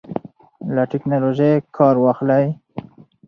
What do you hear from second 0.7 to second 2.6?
له ټیکنالوژۍ کار واخلئ.